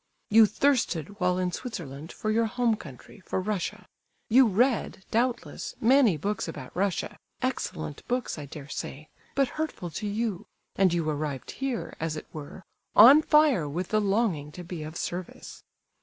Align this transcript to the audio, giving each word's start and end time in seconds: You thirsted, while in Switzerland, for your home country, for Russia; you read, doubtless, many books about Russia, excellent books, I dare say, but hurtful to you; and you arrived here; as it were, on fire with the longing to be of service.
You 0.31 0.47
thirsted, 0.47 1.19
while 1.19 1.37
in 1.37 1.51
Switzerland, 1.51 2.11
for 2.11 2.31
your 2.31 2.47
home 2.47 2.75
country, 2.75 3.19
for 3.19 3.39
Russia; 3.39 3.85
you 4.29 4.47
read, 4.47 5.05
doubtless, 5.11 5.75
many 5.79 6.17
books 6.17 6.47
about 6.47 6.75
Russia, 6.75 7.17
excellent 7.43 8.07
books, 8.07 8.35
I 8.39 8.47
dare 8.47 8.67
say, 8.67 9.09
but 9.35 9.47
hurtful 9.61 9.91
to 9.91 10.07
you; 10.07 10.47
and 10.75 10.91
you 10.91 11.07
arrived 11.07 11.51
here; 11.51 11.95
as 11.99 12.15
it 12.17 12.25
were, 12.33 12.63
on 12.95 13.21
fire 13.21 13.69
with 13.69 13.89
the 13.89 14.01
longing 14.01 14.51
to 14.53 14.63
be 14.63 14.81
of 14.81 14.95
service. 14.97 15.61